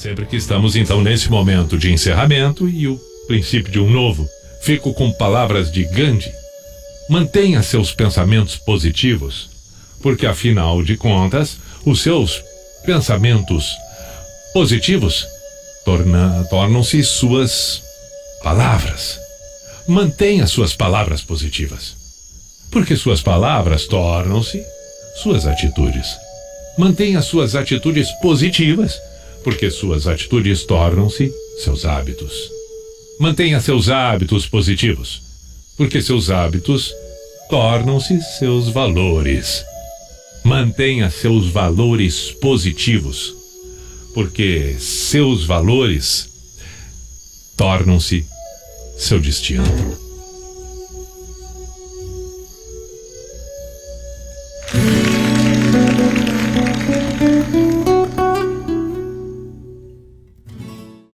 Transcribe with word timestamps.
Sempre 0.00 0.24
que 0.24 0.36
estamos 0.36 0.76
então 0.76 1.02
nesse 1.02 1.30
momento 1.30 1.76
de 1.76 1.92
encerramento 1.92 2.66
e 2.66 2.88
o 2.88 2.98
princípio 3.26 3.70
de 3.70 3.78
um 3.78 3.90
novo, 3.90 4.26
fico 4.62 4.94
com 4.94 5.12
palavras 5.12 5.70
de 5.70 5.84
Gandhi. 5.84 6.32
Mantenha 7.10 7.62
seus 7.62 7.92
pensamentos 7.92 8.56
positivos, 8.56 9.50
porque 10.02 10.24
afinal 10.24 10.82
de 10.82 10.96
contas, 10.96 11.58
os 11.84 12.00
seus 12.00 12.42
pensamentos 12.86 13.76
positivos 14.54 15.26
torna, 15.84 16.46
tornam-se 16.48 17.04
suas 17.04 17.82
palavras. 18.42 19.18
Mantenha 19.86 20.46
suas 20.46 20.72
palavras 20.72 21.20
positivas, 21.20 21.94
porque 22.70 22.96
suas 22.96 23.20
palavras 23.20 23.86
tornam-se 23.86 24.64
suas 25.22 25.44
atitudes. 25.44 26.06
Mantenha 26.78 27.20
suas 27.20 27.54
atitudes 27.54 28.10
positivas, 28.22 28.98
porque 29.42 29.70
suas 29.70 30.06
atitudes 30.06 30.64
tornam-se 30.64 31.32
seus 31.62 31.84
hábitos. 31.84 32.50
Mantenha 33.18 33.60
seus 33.60 33.88
hábitos 33.88 34.46
positivos, 34.46 35.22
porque 35.76 36.00
seus 36.00 36.30
hábitos 36.30 36.92
tornam-se 37.48 38.20
seus 38.38 38.72
valores. 38.72 39.64
Mantenha 40.42 41.10
seus 41.10 41.48
valores 41.52 42.32
positivos, 42.40 43.34
porque 44.14 44.76
seus 44.78 45.44
valores 45.44 46.28
tornam-se 47.56 48.24
seu 48.96 49.20
destino. 49.20 50.09